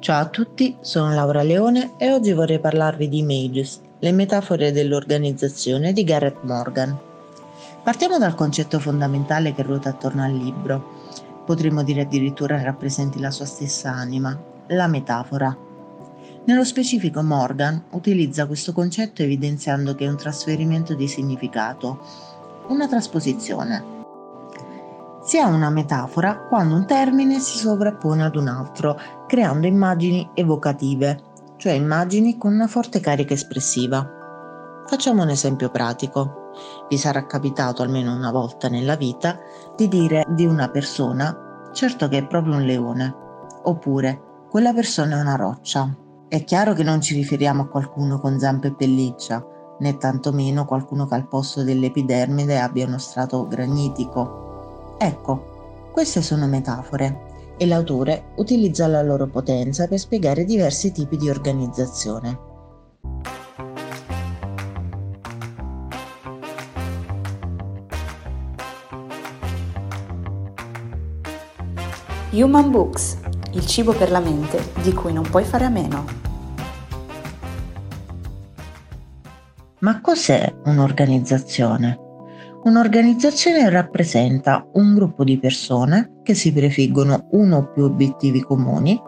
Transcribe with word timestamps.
Ciao 0.00 0.20
a 0.20 0.28
tutti, 0.28 0.76
sono 0.80 1.12
Laura 1.12 1.42
Leone 1.42 1.94
e 1.96 2.12
oggi 2.12 2.32
vorrei 2.32 2.60
parlarvi 2.60 3.08
di 3.08 3.18
Images, 3.18 3.80
le 3.98 4.12
metafore 4.12 4.70
dell'organizzazione 4.70 5.92
di 5.92 6.04
Garrett 6.04 6.44
Morgan. 6.44 6.96
Partiamo 7.82 8.16
dal 8.16 8.36
concetto 8.36 8.78
fondamentale 8.78 9.52
che 9.52 9.64
ruota 9.64 9.88
attorno 9.88 10.22
al 10.22 10.32
libro, 10.32 11.00
potremmo 11.44 11.82
dire 11.82 12.02
addirittura 12.02 12.62
rappresenti 12.62 13.18
la 13.18 13.32
sua 13.32 13.44
stessa 13.44 13.90
anima, 13.90 14.40
la 14.68 14.86
metafora. 14.86 15.54
Nello 16.44 16.64
specifico 16.64 17.20
Morgan 17.20 17.86
utilizza 17.90 18.46
questo 18.46 18.72
concetto 18.72 19.22
evidenziando 19.22 19.96
che 19.96 20.04
è 20.04 20.08
un 20.08 20.16
trasferimento 20.16 20.94
di 20.94 21.08
significato, 21.08 21.98
una 22.68 22.86
trasposizione, 22.86 23.97
si 25.28 25.36
ha 25.36 25.46
una 25.46 25.68
metafora 25.68 26.38
quando 26.38 26.74
un 26.74 26.86
termine 26.86 27.38
si 27.38 27.58
sovrappone 27.58 28.24
ad 28.24 28.34
un 28.34 28.48
altro, 28.48 28.98
creando 29.26 29.66
immagini 29.66 30.30
evocative, 30.32 31.20
cioè 31.58 31.72
immagini 31.72 32.38
con 32.38 32.54
una 32.54 32.66
forte 32.66 32.98
carica 33.00 33.34
espressiva. 33.34 34.10
Facciamo 34.86 35.24
un 35.24 35.28
esempio 35.28 35.68
pratico. 35.68 36.52
Vi 36.88 36.96
sarà 36.96 37.26
capitato 37.26 37.82
almeno 37.82 38.14
una 38.14 38.30
volta 38.30 38.70
nella 38.70 38.96
vita 38.96 39.38
di 39.76 39.86
dire 39.88 40.24
di 40.30 40.46
una 40.46 40.70
persona, 40.70 41.68
certo 41.74 42.08
che 42.08 42.16
è 42.16 42.26
proprio 42.26 42.54
un 42.54 42.62
leone, 42.62 43.14
oppure 43.64 44.46
quella 44.48 44.72
persona 44.72 45.18
è 45.18 45.20
una 45.20 45.36
roccia. 45.36 45.94
È 46.26 46.42
chiaro 46.42 46.72
che 46.72 46.84
non 46.84 47.02
ci 47.02 47.12
riferiamo 47.12 47.64
a 47.64 47.68
qualcuno 47.68 48.18
con 48.18 48.38
zampe 48.38 48.68
e 48.68 48.74
pelliccia, 48.74 49.44
né 49.78 49.98
tantomeno 49.98 50.64
qualcuno 50.64 51.04
che 51.04 51.16
al 51.16 51.28
posto 51.28 51.64
dell'epidermide 51.64 52.58
abbia 52.58 52.86
uno 52.86 52.96
strato 52.96 53.46
granitico 53.46 54.46
Ecco, 55.00 55.90
queste 55.92 56.22
sono 56.22 56.48
metafore 56.48 57.54
e 57.56 57.66
l'autore 57.66 58.32
utilizza 58.36 58.88
la 58.88 59.00
loro 59.00 59.28
potenza 59.28 59.86
per 59.86 59.98
spiegare 59.98 60.44
diversi 60.44 60.90
tipi 60.90 61.16
di 61.16 61.30
organizzazione. 61.30 62.46
Human 72.32 72.70
Books, 72.70 73.18
il 73.52 73.66
cibo 73.66 73.92
per 73.92 74.10
la 74.10 74.20
mente 74.20 74.72
di 74.82 74.92
cui 74.92 75.12
non 75.12 75.28
puoi 75.28 75.44
fare 75.44 75.64
a 75.64 75.70
meno. 75.70 76.04
Ma 79.80 80.00
cos'è 80.00 80.54
un'organizzazione? 80.64 82.06
Un'organizzazione 82.64 83.70
rappresenta 83.70 84.66
un 84.72 84.94
gruppo 84.94 85.24
di 85.24 85.38
persone 85.38 86.20
che 86.22 86.34
si 86.34 86.52
prefiggono 86.52 87.28
uno 87.30 87.56
o 87.58 87.70
più 87.72 87.84
obiettivi 87.84 88.42
comuni 88.42 89.00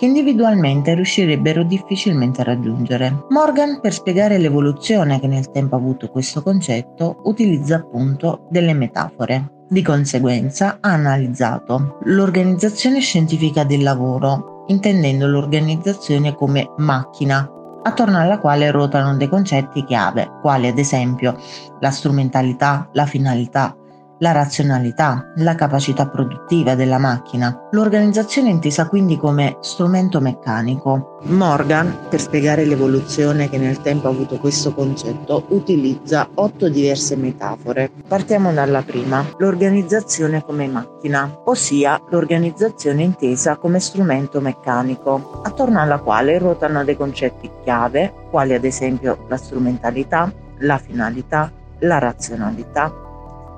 che 0.00 0.06
individualmente 0.06 0.94
riuscirebbero 0.94 1.62
difficilmente 1.62 2.40
a 2.40 2.44
raggiungere. 2.44 3.26
Morgan, 3.28 3.80
per 3.82 3.92
spiegare 3.92 4.38
l'evoluzione 4.38 5.20
che 5.20 5.26
nel 5.26 5.50
tempo 5.50 5.74
ha 5.74 5.78
avuto 5.78 6.08
questo 6.08 6.42
concetto, 6.42 7.20
utilizza 7.24 7.76
appunto 7.76 8.46
delle 8.48 8.72
metafore. 8.72 9.64
Di 9.68 9.82
conseguenza 9.82 10.78
ha 10.80 10.92
analizzato 10.92 11.98
l'organizzazione 12.04 13.00
scientifica 13.00 13.64
del 13.64 13.82
lavoro, 13.82 14.64
intendendo 14.68 15.26
l'organizzazione 15.26 16.34
come 16.34 16.72
macchina 16.78 17.46
attorno 17.82 18.18
alla 18.18 18.38
quale 18.38 18.70
ruotano 18.70 19.16
dei 19.16 19.28
concetti 19.28 19.84
chiave, 19.84 20.30
quali 20.40 20.68
ad 20.68 20.78
esempio 20.78 21.36
la 21.80 21.90
strumentalità, 21.90 22.88
la 22.92 23.06
finalità, 23.06 23.74
la 24.20 24.32
razionalità, 24.32 25.32
la 25.36 25.54
capacità 25.54 26.06
produttiva 26.06 26.74
della 26.74 26.98
macchina. 26.98 27.68
L'organizzazione 27.70 28.48
è 28.48 28.52
intesa 28.52 28.86
quindi 28.86 29.16
come 29.16 29.56
strumento 29.60 30.20
meccanico. 30.20 31.18
Morgan, 31.22 32.06
per 32.08 32.20
spiegare 32.20 32.64
l'evoluzione 32.64 33.48
che 33.48 33.58
nel 33.58 33.80
tempo 33.80 34.08
ha 34.08 34.10
avuto 34.10 34.38
questo 34.38 34.74
concetto, 34.74 35.44
utilizza 35.48 36.28
otto 36.34 36.68
diverse 36.68 37.16
metafore. 37.16 37.90
Partiamo 38.06 38.52
dalla 38.52 38.82
prima, 38.82 39.24
l'organizzazione 39.38 40.42
come 40.42 40.66
macchina, 40.66 41.40
ossia 41.44 42.00
l'organizzazione 42.10 43.02
intesa 43.02 43.56
come 43.56 43.80
strumento 43.80 44.40
meccanico, 44.40 45.40
attorno 45.42 45.80
alla 45.80 45.98
quale 45.98 46.38
ruotano 46.38 46.84
dei 46.84 46.96
concetti 46.96 47.50
chiave, 47.62 48.12
quali 48.30 48.52
ad 48.54 48.64
esempio 48.64 49.24
la 49.28 49.36
strumentalità, 49.38 50.30
la 50.58 50.76
finalità, 50.76 51.50
la 51.80 51.98
razionalità, 51.98 53.08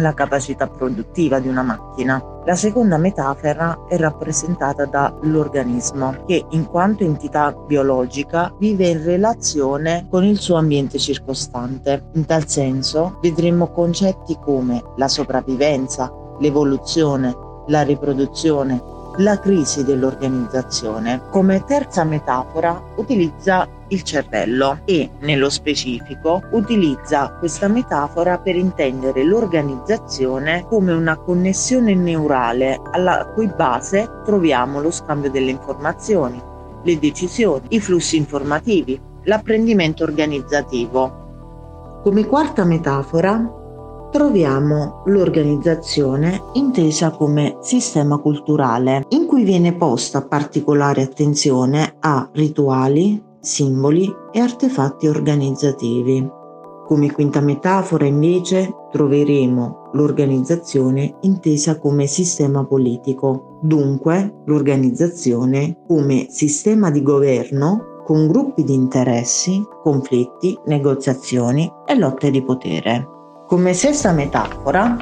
la 0.00 0.14
capacità 0.14 0.66
produttiva 0.66 1.38
di 1.38 1.48
una 1.48 1.62
macchina. 1.62 2.22
La 2.44 2.54
seconda 2.54 2.96
metafora 2.96 3.84
è 3.88 3.96
rappresentata 3.96 4.86
dall'organismo 4.86 6.24
che 6.26 6.46
in 6.50 6.66
quanto 6.66 7.04
entità 7.04 7.52
biologica 7.52 8.54
vive 8.58 8.88
in 8.88 9.04
relazione 9.04 10.06
con 10.08 10.24
il 10.24 10.38
suo 10.38 10.56
ambiente 10.56 10.98
circostante. 10.98 12.08
In 12.14 12.24
tal 12.24 12.46
senso 12.46 13.18
vedremo 13.20 13.70
concetti 13.70 14.38
come 14.40 14.82
la 14.96 15.08
sopravvivenza, 15.08 16.10
l'evoluzione, 16.38 17.36
la 17.66 17.82
riproduzione, 17.82 18.80
la 19.18 19.38
crisi 19.38 19.84
dell'organizzazione. 19.84 21.22
Come 21.30 21.64
terza 21.64 22.04
metafora 22.04 22.80
utilizza 22.96 23.66
il 23.88 24.02
cervello 24.02 24.80
e, 24.84 25.10
nello 25.20 25.48
specifico, 25.48 26.42
utilizza 26.50 27.30
questa 27.38 27.68
metafora 27.68 28.38
per 28.38 28.56
intendere 28.56 29.24
l'organizzazione 29.24 30.66
come 30.68 30.92
una 30.92 31.16
connessione 31.16 31.94
neurale 31.94 32.80
alla 32.92 33.30
cui 33.34 33.48
base 33.48 34.08
troviamo 34.24 34.80
lo 34.80 34.90
scambio 34.90 35.30
delle 35.30 35.50
informazioni, 35.50 36.40
le 36.82 36.98
decisioni, 36.98 37.66
i 37.70 37.80
flussi 37.80 38.16
informativi, 38.16 39.00
l'apprendimento 39.24 40.04
organizzativo. 40.04 42.00
Come 42.02 42.26
quarta 42.26 42.64
metafora 42.64 43.57
troviamo 44.10 45.02
l'organizzazione 45.06 46.42
intesa 46.54 47.10
come 47.10 47.58
sistema 47.60 48.18
culturale, 48.18 49.04
in 49.10 49.26
cui 49.26 49.44
viene 49.44 49.74
posta 49.74 50.22
particolare 50.22 51.02
attenzione 51.02 51.96
a 52.00 52.28
rituali, 52.32 53.22
simboli 53.40 54.12
e 54.32 54.40
artefatti 54.40 55.06
organizzativi. 55.06 56.36
Come 56.86 57.12
quinta 57.12 57.40
metafora 57.40 58.06
invece 58.06 58.72
troveremo 58.90 59.90
l'organizzazione 59.92 61.16
intesa 61.20 61.78
come 61.78 62.06
sistema 62.06 62.64
politico, 62.64 63.58
dunque 63.60 64.42
l'organizzazione 64.46 65.76
come 65.86 66.28
sistema 66.30 66.90
di 66.90 67.02
governo 67.02 68.02
con 68.04 68.26
gruppi 68.26 68.64
di 68.64 68.72
interessi, 68.72 69.62
conflitti, 69.82 70.58
negoziazioni 70.64 71.70
e 71.86 71.94
lotte 71.94 72.30
di 72.30 72.42
potere. 72.42 73.17
Come 73.48 73.72
sesta 73.72 74.12
metafora, 74.12 74.94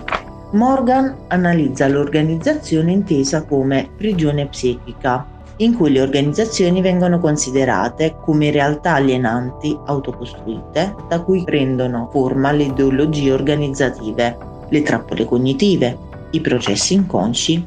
Morgan 0.53 1.13
analizza 1.27 1.89
l'organizzazione 1.89 2.93
intesa 2.93 3.43
come 3.43 3.91
prigione 3.97 4.47
psichica, 4.47 5.27
in 5.57 5.75
cui 5.75 5.91
le 5.91 6.01
organizzazioni 6.01 6.81
vengono 6.81 7.19
considerate 7.19 8.19
come 8.21 8.53
realtà 8.53 8.95
alienanti 8.95 9.77
autocostruite 9.87 10.95
da 11.09 11.23
cui 11.23 11.43
prendono 11.43 12.09
forma 12.13 12.53
le 12.53 12.67
ideologie 12.67 13.33
organizzative, 13.33 14.39
le 14.69 14.83
trappole 14.83 15.25
cognitive, 15.25 15.99
i 16.31 16.41
processi 16.41 16.95
inconsci, 16.95 17.67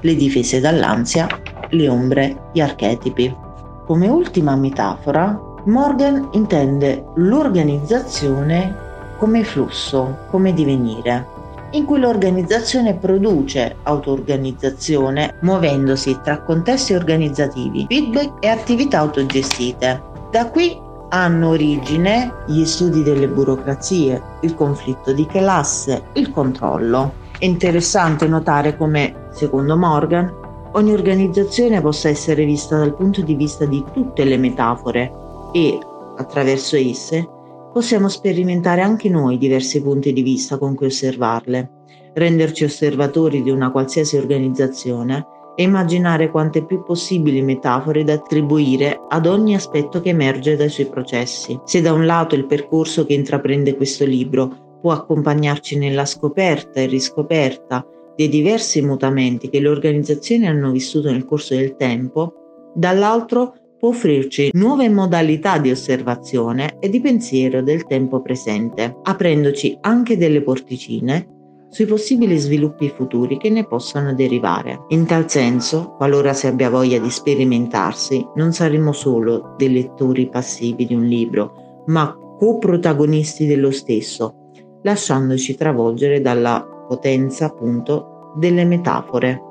le 0.00 0.14
difese 0.16 0.60
dall'ansia, 0.60 1.26
le 1.70 1.88
ombre, 1.88 2.50
gli 2.52 2.60
archetipi. 2.60 3.34
Come 3.86 4.06
ultima 4.08 4.54
metafora, 4.54 5.40
Morgan 5.64 6.28
intende 6.32 7.06
l'organizzazione 7.14 8.88
come 9.20 9.44
flusso, 9.44 10.16
come 10.30 10.54
divenire 10.54 11.38
in 11.72 11.84
cui 11.84 12.00
l'organizzazione 12.00 12.94
produce 12.94 13.76
auto-organizzazione 13.82 15.36
muovendosi 15.42 16.18
tra 16.22 16.42
contesti 16.42 16.94
organizzativi, 16.94 17.86
feedback 17.88 18.42
e 18.44 18.48
attività 18.48 18.98
autogestite. 18.98 20.02
Da 20.30 20.50
qui 20.50 20.76
hanno 21.10 21.50
origine 21.50 22.32
gli 22.46 22.64
studi 22.64 23.02
delle 23.02 23.28
burocrazie, 23.28 24.20
il 24.40 24.54
conflitto 24.54 25.12
di 25.12 25.26
classe, 25.26 26.02
il 26.14 26.30
controllo. 26.30 27.12
È 27.38 27.44
interessante 27.44 28.26
notare 28.26 28.76
come, 28.76 29.28
secondo 29.32 29.76
Morgan, 29.76 30.32
ogni 30.72 30.92
organizzazione 30.92 31.80
possa 31.80 32.08
essere 32.08 32.44
vista 32.44 32.78
dal 32.78 32.96
punto 32.96 33.22
di 33.22 33.34
vista 33.34 33.64
di 33.64 33.84
tutte 33.92 34.24
le 34.24 34.38
metafore 34.38 35.12
e, 35.52 35.78
attraverso 36.16 36.76
esse, 36.76 37.28
possiamo 37.72 38.08
sperimentare 38.08 38.80
anche 38.80 39.08
noi 39.08 39.38
diversi 39.38 39.82
punti 39.82 40.12
di 40.12 40.22
vista 40.22 40.58
con 40.58 40.74
cui 40.74 40.86
osservarle, 40.86 41.70
renderci 42.14 42.64
osservatori 42.64 43.42
di 43.42 43.50
una 43.50 43.70
qualsiasi 43.70 44.16
organizzazione 44.16 45.26
e 45.54 45.62
immaginare 45.62 46.30
quante 46.30 46.64
più 46.64 46.82
possibili 46.82 47.42
metafore 47.42 48.02
da 48.02 48.14
attribuire 48.14 49.00
ad 49.08 49.26
ogni 49.26 49.54
aspetto 49.54 50.00
che 50.00 50.10
emerge 50.10 50.56
dai 50.56 50.68
suoi 50.68 50.86
processi. 50.86 51.58
Se 51.64 51.80
da 51.80 51.92
un 51.92 52.06
lato 52.06 52.34
il 52.34 52.46
percorso 52.46 53.04
che 53.04 53.14
intraprende 53.14 53.76
questo 53.76 54.04
libro 54.04 54.78
può 54.80 54.92
accompagnarci 54.92 55.76
nella 55.76 56.06
scoperta 56.06 56.80
e 56.80 56.86
riscoperta 56.86 57.86
dei 58.16 58.28
diversi 58.28 58.82
mutamenti 58.82 59.48
che 59.48 59.60
le 59.60 59.68
organizzazioni 59.68 60.46
hanno 60.46 60.70
vissuto 60.70 61.10
nel 61.10 61.24
corso 61.24 61.54
del 61.54 61.76
tempo, 61.76 62.34
dall'altro 62.74 63.54
può 63.80 63.88
offrirci 63.88 64.50
nuove 64.52 64.90
modalità 64.90 65.56
di 65.56 65.70
osservazione 65.70 66.76
e 66.78 66.90
di 66.90 67.00
pensiero 67.00 67.62
del 67.62 67.86
tempo 67.86 68.20
presente, 68.20 68.98
aprendoci 69.02 69.78
anche 69.80 70.18
delle 70.18 70.42
porticine 70.42 71.38
sui 71.70 71.86
possibili 71.86 72.36
sviluppi 72.36 72.90
futuri 72.90 73.38
che 73.38 73.48
ne 73.48 73.66
possano 73.66 74.12
derivare. 74.12 74.84
In 74.88 75.06
tal 75.06 75.30
senso, 75.30 75.94
qualora 75.96 76.34
si 76.34 76.46
abbia 76.46 76.68
voglia 76.68 76.98
di 76.98 77.08
sperimentarsi, 77.08 78.26
non 78.34 78.52
saremo 78.52 78.92
solo 78.92 79.54
dei 79.56 79.72
lettori 79.72 80.28
passivi 80.28 80.84
di 80.84 80.94
un 80.94 81.06
libro, 81.06 81.84
ma 81.86 82.14
coprotagonisti 82.38 83.46
dello 83.46 83.70
stesso, 83.70 84.50
lasciandoci 84.82 85.54
travolgere 85.54 86.20
dalla 86.20 86.66
potenza 86.86 87.46
appunto 87.46 88.34
delle 88.36 88.64
metafore. 88.66 89.48